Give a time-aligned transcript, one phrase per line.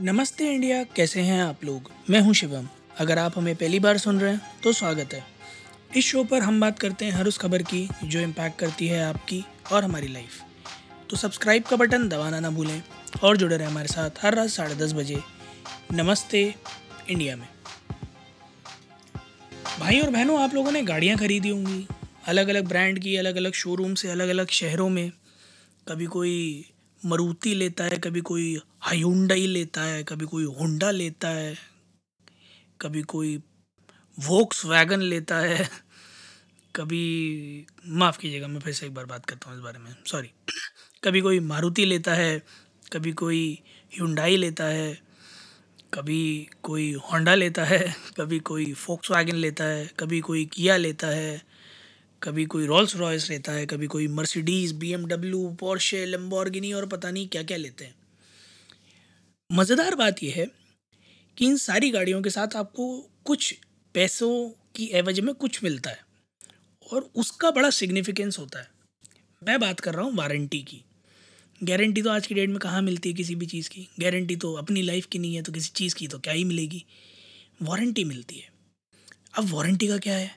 [0.00, 1.90] नमस्ते इंडिया, कैसे हैं आप लोग?
[2.10, 2.66] मैं हूँ शिवम।
[2.98, 5.22] अगर आप हमें पहली बार सुन रहे हैं तो स्वागत है।
[5.96, 9.02] इस शो पर हम बात करते हैं हर उस खबर की, जो इम्पैक्ट करती है
[9.04, 9.42] आपकी
[9.72, 10.38] और हमारी लाइफ
[11.10, 12.82] तो सब्सक्राइब का बटन दबाना ना भूलें
[13.22, 15.20] और जुड़े रहें हमारे साथ हर रात साढ़े दस बजे
[15.92, 16.44] नमस्ते
[17.10, 17.48] इंडिया में।
[19.80, 21.86] भाई और बहनों, आप लोगों ने गाड़ियाँ खरीदी होंगी।
[22.28, 25.10] अलग अलग ब्रांड की अलग अलग शोरूम से अलग अलग शहरों में।
[25.88, 26.64] कभी कोई
[27.06, 31.56] मरुति लेता है, कभी कोई हायुंडई लेता है, कभी कोई होंडा लेता है,
[32.80, 33.36] कभी कोई
[34.18, 35.68] वोक्स वैगन लेता है।
[36.76, 40.30] कभी, माफ़ कीजिएगा, मैं फिर से एक बार बात करता हूँ इस बारे में सॉरी
[41.04, 42.42] कभी कोई मारुति लेता है,
[42.92, 43.62] कभी कोई
[44.00, 44.98] हुंडाई लेता है,
[45.94, 51.06] कभी कोई होंडा लेता है, कभी कोई फोक्स वैगन लेता है, कभी कोई किया लेता
[51.06, 51.57] है।
[52.22, 56.86] कभी कोई रोल्स रॉयस लेता है, कभी कोई Mercedes B M W Porsche Lamborghini और
[56.86, 57.94] पता नहीं क्या क्या लेते हैं।
[59.50, 60.46] मज़ेदार बात यह है
[61.36, 62.86] कि इन सारी गाड़ियों के साथ आपको
[63.24, 63.52] कुछ
[63.94, 66.00] पैसों की एवज में कुछ मिलता है
[66.92, 68.68] और उसका बड़ा सिग्निफिकेंस होता है।
[69.42, 70.82] मैं बात कर रहा हूँ वारंटी की।
[71.62, 73.88] गारंटी तो आज की डेट में कहाँ मिलती है किसी भी चीज़ की?
[74.00, 76.84] गारंटी तो अपनी लाइफ की नहीं है तो किसी चीज़ की तो क्या ही मिलेगी?
[77.62, 78.52] वारंटी मिलती है।
[79.34, 80.30] अब वारंटी का क्या है?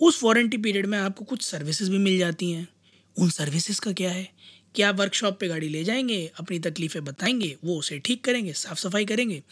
[0.00, 2.68] उस वारंटी पीरियड में आपको कुछ सर्विसेज़ भी मिल जाती हैं।
[3.16, 4.28] उन सर्विसेज़ का क्या है?
[4.74, 8.78] कि आप वर्कशॉप पे गाड़ी ले जाएँगे, अपनी तकलीफ़ें बताएँगे, वो उसे ठीक करेंगे साफ़
[8.78, 9.42] सफ़ाई करेंगे,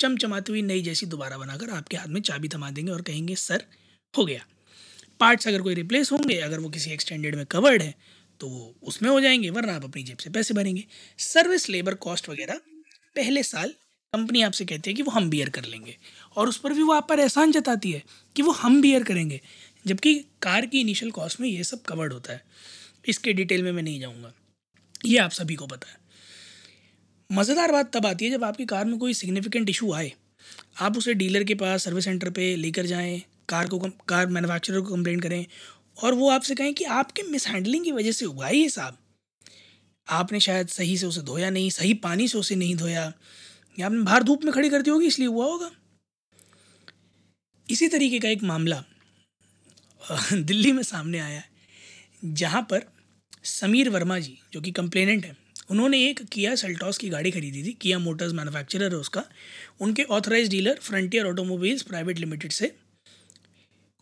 [0.00, 3.64] चमचमाती हुई नई जैसी दोबारा बनाकर आपके हाथ में चाबी थमा देंगे और कहेंगे, सर,
[4.14, 4.44] हो गया।
[5.20, 7.94] पार्ट्स अगर कोई रिप्लेस होंगे, अगर वो किसी एक्सटेंडेड में कवर्ड है
[8.40, 10.84] तो वो उसमें हो जाएँगे, वरना आप अपनी जेब से पैसे भरेंगे।
[11.18, 12.60] सर्विस लेबर कॉस्ट वगैरह
[13.16, 13.74] पहले साल
[14.12, 15.96] कंपनी आपसे कहती है कि वो हम बियर कर लेंगे
[16.36, 18.02] और उस पर भी वो आप पर एहसान जताती है
[18.36, 19.40] कि वो हम बियर करेंगे।
[19.86, 22.42] जबकि कार की इनिशियल कॉस्ट में ये सब कवर्ड होता है।
[23.08, 24.32] इसके डिटेल में मैं नहीं जाऊँगा।
[25.06, 25.96] ये आप सभी को पता है।
[27.30, 30.12] मज़ेदार बात तब आती है जब आपकी कार में कोई सिग्निफिकेंट इशू आए।
[30.80, 34.94] आप उसे डीलर के पास सर्विस सेंटर पे लेकर जाएँ, कार को कार मैन्युफैक्चरर को
[34.94, 35.46] कंप्लेंट करें
[36.02, 38.98] और वो आपसे कहें कि आपके मिसहैंडलिंग की वजह से हुआ है ये साहब।
[40.06, 43.12] आपने शायद सही से उसे धोया नहीं, सही पानी से उसे नहीं धोया।
[43.78, 45.70] या आपने बाहर धूप में खड़ी कर दी होगी, इसलिए हुआ होगा।
[47.68, 48.84] इसी तरीके का एक मामला
[50.32, 51.44] दिल्ली में सामने आया है,
[52.24, 52.82] जहाँ पर
[53.44, 55.36] समीर वर्मा जी, जो कि कंप्लेनेंट हैं,
[55.70, 59.24] उन्होंने एक किया सेल्टॉस की गाड़ी खरीदी थी, किया मोटर्स मैन्युफैक्चरर है उसका,
[59.80, 62.72] उनके authorise dealer frontier automobiles private limited से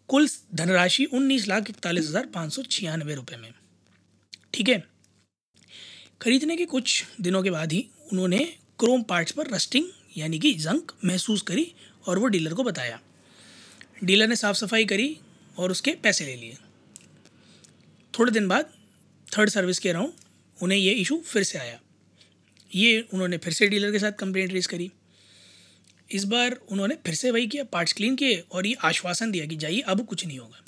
[0.09, 3.53] कुल धनराशि उन्नीस लाख इकतालीस हज़ार पाँच सौ छियानवे रुपये में।
[4.55, 4.83] ठीक है?
[6.23, 8.39] खरीदने के कुछ दिनों के बाद ही उन्होंने
[8.79, 11.73] क्रोम पार्ट्स पर रस्टिंग यानी कि जंक महसूस करी
[12.09, 13.01] और वो डीलर को बताया।
[14.05, 15.17] डीलर ने साफ़ सफ़ाई करी
[15.57, 16.57] और उसके पैसे ले लिए।
[18.19, 18.73] थोड़े दिन बाद
[19.39, 20.13] थर्ड सर्विस के राउंड
[20.63, 21.81] उन्हें ये इशू फिर से आया।
[22.75, 24.91] ये उन्होंने फिर से डीलर के साथ कंप्लेंट रेज करी।
[26.11, 29.57] इस बार उन्होंने फिर से वही किया पार्ट्स क्लीन किए और ये आश्वासन दिया कि
[29.57, 30.65] जाइए, अब कुछ नहीं होगा।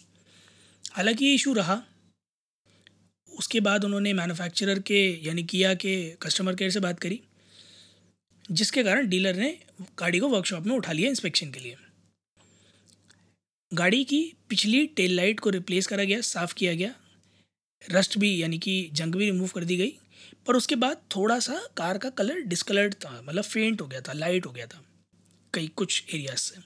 [0.93, 1.83] हालाँकि ये इशू रहा।
[3.39, 7.21] उसके बाद उन्होंने मैन्युफैक्चरर के, यानी किया के कस्टमर केयर से बात करी,
[8.51, 9.59] जिसके कारण डीलर ने
[9.99, 11.77] गाड़ी को वर्कशॉप में उठा लिया इंस्पेक्शन के लिए।
[13.73, 16.95] गाड़ी की पिछली टेल लाइट को रिप्लेस करा गया, साफ़ किया गया।
[17.83, 19.93] रस्ट भी, यानी कि जंग भी रिमूव कर दी गई।
[20.47, 24.13] पर उसके बाद थोड़ा सा कार का कलर डिस्कलर्ड था मतलब फेंट हो गया था
[24.15, 24.83] लाइट हो गया था,
[25.55, 26.61] कई कुछ एरियाज़ से।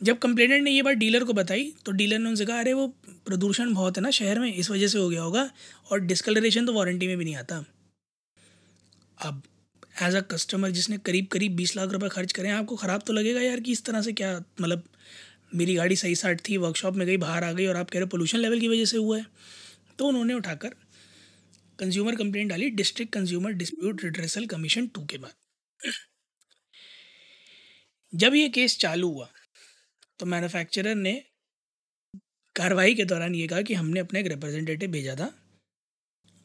[0.00, 2.86] जब कंप्लेनेंट ने ये बात डीलर को बताई तो डीलर ने उनसे कहा, अरे, वो
[3.26, 5.50] प्रदूषण बहुत है ना शहर में, इस वजह से हो गया होगा,
[5.90, 7.64] और डिस्कलरेशन तो वारंटी में भी नहीं आता।
[9.18, 9.42] अब
[10.02, 13.40] एज अ कस्टमर जिसने करीब करीब बीस लाख रुपए खर्च करें आपको ख़राब तो लगेगा
[13.40, 14.84] यार कि इस तरह से क्या मतलब
[15.54, 18.08] मेरी गाड़ी सही साइड थी वर्कशॉप में गई, बाहर आ गई और आप कह रहे
[18.08, 19.26] पोल्यूशन लेवल की वजह से हुआ है।
[19.98, 20.74] तो उन्होंने उठाकर
[21.78, 25.34] कंज्यूमर कंप्लेंट डाली district consumer dispute redressal commission two के बाद।
[28.12, 29.28] जब ये केस चालू हुआ
[30.18, 31.12] तो मैन्युफैक्चरर ने
[32.56, 35.32] कार्रवाई के दौरान ये कहा कि हमने अपने एक रिप्रेजेंटेटिव भेजा था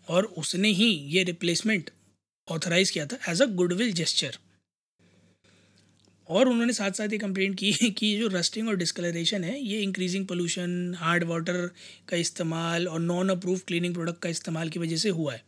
[0.08, 1.90] और उसने ही ये रिप्लेसमेंट
[2.48, 4.38] ऑथराइज़ किया था एज अ गुडविल जेस्चर
[6.30, 10.28] और उन्होंने साथ साथ ये कंप्लेंट की कि जो रस्टिंग और डिस्कलरेशन है, ये इंक्रीजिंग
[10.28, 11.68] पोल्यूशन हार्ड वाटर
[12.08, 15.44] का इस्तेमाल और नॉन अप्रूव क्लीनिंग प्रोडक्ट का इस्तेमाल की वजह से हुआ है।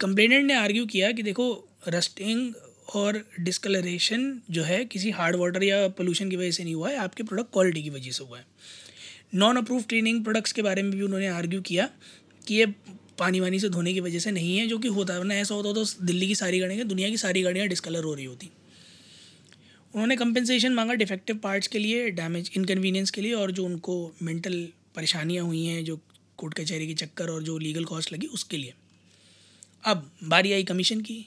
[0.00, 2.54] कंप्लेनेंट ने आर्ग्यू किया कि देखो रस्टिंग
[2.94, 6.96] और डिस्कलरेशन जो है, किसी हार्ड वाटर या पोल्यूशन की वजह से नहीं हुआ है,
[6.96, 8.46] आपके प्रोडक्ट क्वालिटी की वजह से हुआ है।
[9.34, 11.88] नॉन अप्रूव क्लीनिंग प्रोडक्ट्स के बारे में भी उन्होंने आर्ग्यू किया
[12.46, 12.66] कि ये
[13.18, 15.54] पानी वानी से धोने की वजह से नहीं है, जो कि होता है। वरना ऐसा
[15.54, 18.50] होता तो दिल्ली की सारी गाड़ियाँ, दुनिया की सारी गाड़ियाँ डिस्कलर हो रही होती।
[19.94, 24.68] उन्होंने कंपेंसेशन मांगा डिफेक्टिव पार्ट्स के लिए डैमेज इनकन्वीनियंस के लिए, और जो उनको मेंटल
[24.94, 26.00] परेशानियाँ हुई हैं, जो
[26.36, 28.74] कोर्ट कचहरी के चक्कर और जो लीगल कॉस्ट लगी, उसके लिए।
[29.84, 31.26] अब, बारी आई कमीशन की।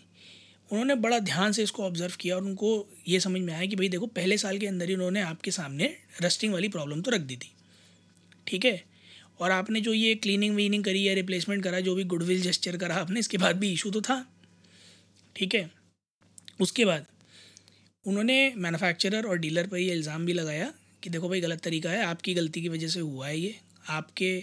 [0.72, 3.90] उन्होंने बड़ा ध्यान से इसको ऑब्ज़र्व किया, और उनको ये समझ में आया कि भाई
[3.90, 7.36] देखो, पहले साल के अंदर ही उन्होंने आपके सामने रस्टिंग वाली प्रॉब्लम तो रख दी
[7.36, 7.52] थी।
[8.48, 8.87] ठीक है?
[9.40, 12.96] और आपने जो ये क्लीनिंग वीनिंग करी या रिप्लेसमेंट करा, जो भी गुडविल जेस्चर करा
[12.96, 14.26] आपने, इसके बाद भी इशू तो था।
[15.36, 15.70] ठीक है?
[16.62, 17.06] उसके बाद
[18.06, 20.72] उन्होंने मैन्युफैक्चरर और डीलर पर ये इल्ज़ाम भी लगाया
[21.04, 23.56] कि देखो भाई, गलत तरीका है, आपकी गलती की वजह से हुआ है ये।
[23.90, 24.38] आपके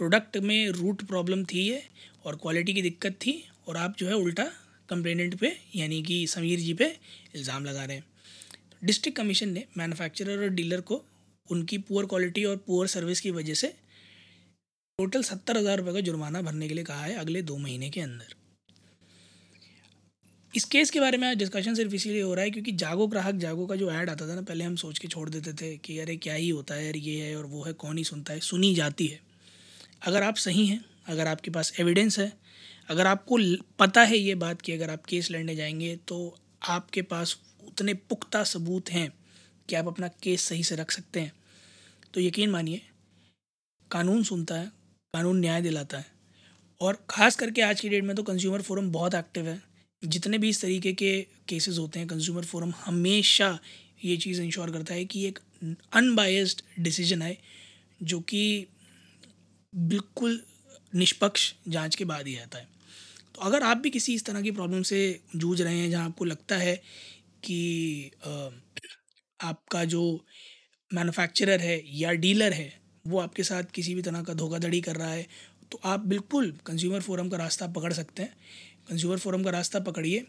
[0.00, 1.82] प्रोडक्ट में रूट प्रॉब्लम थी ये
[2.24, 4.44] और क्वालिटी की दिक्कत थी और आप जो है उल्टा
[4.88, 6.86] कंप्लेनेंट पे, यानी कि समीर जी पे
[7.36, 8.04] इल्ज़ाम लगा रहे हैं।
[8.84, 11.02] डिस्ट्रिक्ट कमीशन ने मैन्युफैक्चरर और डीलर को
[11.48, 13.72] उनकी पुअर क्वालिटी और पुअर सर्विस की वजह से
[15.00, 18.00] टोटल सत्तर हज़ार रुपये का जुर्माना भरने के लिए कहा है अगले दो महीने के
[18.00, 18.34] अंदर।
[20.54, 23.66] इस केस के बारे में डिस्कशन सिर्फ़ इसीलिए हो रहा है क्योंकि जागो ग्राहक, जागो
[23.66, 26.16] का जो ऐड आता था ना, पहले हम सोच के छोड़ देते थे कि अरे
[26.16, 28.74] क्या ही होता है, यार ये है और वो है, कौन ही सुनता है, सुनी
[28.74, 29.20] जाती है।
[30.02, 32.32] अगर आप सही हैं, अगर आपके पास एविडेंस है,
[32.88, 33.38] अगर आपको
[33.78, 36.18] पता है ये बात कि अगर आप केस लड़ने जाएँगे तो
[36.68, 37.36] आपके पास
[37.66, 39.08] उतने पुख्ता सबूत हैं
[39.68, 41.32] कि आप अपना केस सही से रख सकते हैं।
[42.14, 42.82] तो यकीन मानिए,
[43.90, 44.79] कानून सुनता है
[45.14, 46.06] कानून न्याय दिलाता है।
[46.80, 49.60] और ख़ास करके आज की डेट में तो कंज्यूमर फोरम बहुत एक्टिव है।
[50.02, 51.10] जितने भी इस तरीके के
[51.48, 53.58] केसेस होते हैं कंज्यूमर फोरम हमेशा
[54.04, 55.38] ये चीज़ इंश्योर करता है कि एक
[55.94, 57.36] अनबायस्ड डिसीज़न आए,
[58.00, 58.66] जो कि
[59.72, 60.40] बिल्कुल
[60.94, 62.68] निष्पक्ष जाँच के बाद ही आता है।
[63.34, 66.24] तो अगर आप भी किसी इस तरह की प्रॉब्लम से जूझ रहे हैं, जहाँ आपको
[66.24, 66.76] लगता है
[67.44, 68.10] कि
[69.40, 70.02] आपका जो
[70.90, 72.72] मैन्युफैक्चरर है या डीलर है
[73.04, 75.26] वो आपके साथ किसी भी तरह का धोखाधड़ी कर रहा है
[75.72, 78.32] तो आप बिल्कुल कंज्यूमर फोरम का रास्ता पकड़ सकते हैं।
[78.88, 80.24] कंज्यूमर फोरम का रास्ता पकड़िए।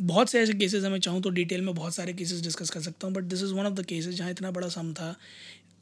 [0.00, 2.80] बहुत से ऐसे केसेस हैं मैं चाहूँ तो डिटेल में बहुत सारे केसेस डिस्कस कर
[2.80, 5.14] सकता हूँ but this is one of the cases जहाँ इतना बड़ा सम था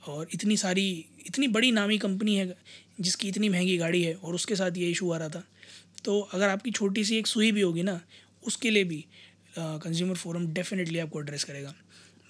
[0.08, 0.88] और इतनी सारी,
[1.26, 2.54] इतनी बड़ी नामी कंपनी है,
[3.00, 5.42] जिसकी इतनी महँगी गाड़ी है और उसके साथ ये इशू आ रहा था।
[6.04, 8.00] तो अगर आपकी छोटी सी एक सुई भी होगी ना,
[8.42, 9.04] उसके लिए भी
[9.58, 11.74] कंज्यूमर फोरम डेफिनेटली आपको एड्रेस करेगा।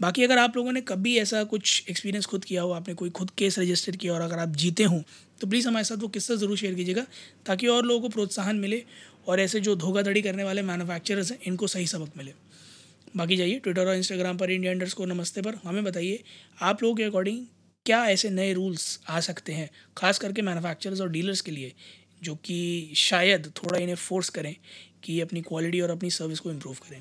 [0.01, 3.31] बाकी अगर आप लोगों ने कभी ऐसा कुछ एक्सपीरियंस खुद किया हो, आपने कोई खुद
[3.39, 5.01] केस रजिस्टर किया और अगर आप जीते हों
[5.41, 7.05] तो प्लीज़ हमारे साथ वो किस्सा ज़रूर शेयर कीजिएगा
[7.47, 8.83] ताकि और लोगों को प्रोत्साहन मिले
[9.29, 12.33] और ऐसे जो धोखाधड़ी करने वाले मैनुफैक्चरर्स हैं, इनको सही सबक मिले।
[13.15, 16.23] बाकी जाइए ट्विटर और इंस्टाग्राम पर इंडिया इंडर्स को नमस्ते पर हमें बताइए
[16.63, 17.45] आप लोगों के अकॉर्डिंग
[17.87, 21.73] क्या ऐसे नए रूल्स आ सकते हैं, खास करके मैनुफैक्चरर्स और डीलर्स के लिए,
[22.23, 24.55] जो कि शायद थोड़ा इन्हें फोर्स करें
[25.05, 27.01] कि अपनी क्वालिटी और अपनी सर्विस को इम्प्रूव करें।